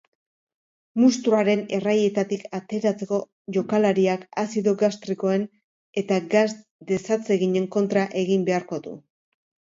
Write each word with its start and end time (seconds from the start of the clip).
Munstroaren 1.01 1.59
erraietatik 1.79 2.45
ateratzeko 2.59 3.19
jokalariak 3.59 4.25
azido 4.45 4.75
gastrikoen 4.81 5.45
eta 6.05 6.19
gas 6.33 6.49
desatseginen 6.95 7.71
kontra 7.79 8.09
egin 8.25 8.51
beharko 8.51 8.83
du. 8.89 8.99